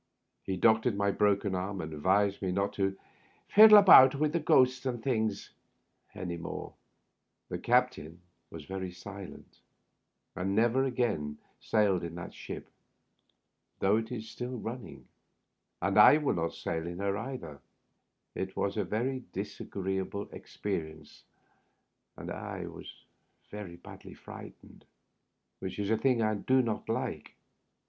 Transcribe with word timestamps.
He 0.41 0.57
doc 0.57 0.81
tored 0.81 0.95
my 0.95 1.11
broken 1.11 1.53
arm, 1.53 1.79
and 1.79 1.93
advised 1.93 2.41
me 2.41 2.51
not 2.51 2.73
to 2.73 2.97
"fiddle 3.47 3.77
about 3.77 4.15
with 4.15 4.43
ghosts 4.45 4.83
and 4.87 4.99
things'' 5.03 5.51
any 6.25 6.37
more. 6.37 6.73
The 7.49 7.59
captain 7.59 8.05
8 8.05 8.09
Digitized 8.09 8.09
by 8.09 8.13
VjOOQIC 8.15 8.17
50 8.17 8.17
THE 8.17 8.55
UPPEB 8.55 8.77
BERTH. 8.79 8.89
was 8.97 9.03
yery 9.05 9.37
Bilent^ 9.37 10.35
and 10.35 10.55
neyer 10.57 11.37
sailed 11.59 12.03
again 12.03 12.07
in 12.09 12.15
that 12.15 12.33
ship, 12.33 12.69
though 13.77 13.97
it 13.97 14.11
is 14.11 14.27
still 14.27 14.57
running. 14.57 15.07
And 15.83 15.99
I 15.99 16.17
will 16.17 16.33
not 16.33 16.55
sail 16.55 16.87
in 16.87 16.97
her 16.97 17.15
either. 17.15 17.59
It 18.33 18.55
was 18.57 18.77
a 18.77 18.83
very 18.83 19.25
disagreeable 19.33 20.29
experience, 20.31 21.25
and 22.17 22.31
I 22.31 22.65
was 22.65 22.91
very 23.51 23.75
badly 23.75 24.15
frightened, 24.15 24.85
which 25.59 25.77
is 25.77 25.91
a 25.91 25.97
thing 25.99 26.23
I 26.23 26.33
do 26.33 26.63
not 26.63 26.89
like. 26.89 27.35